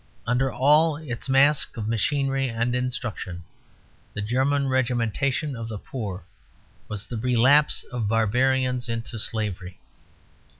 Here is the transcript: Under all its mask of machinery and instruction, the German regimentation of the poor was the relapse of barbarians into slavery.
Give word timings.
Under 0.25 0.51
all 0.51 0.95
its 0.97 1.29
mask 1.29 1.77
of 1.77 1.87
machinery 1.87 2.49
and 2.49 2.73
instruction, 2.73 3.43
the 4.15 4.21
German 4.23 4.67
regimentation 4.67 5.55
of 5.55 5.67
the 5.67 5.77
poor 5.77 6.25
was 6.87 7.05
the 7.05 7.17
relapse 7.17 7.83
of 7.91 8.07
barbarians 8.07 8.89
into 8.89 9.19
slavery. 9.19 9.77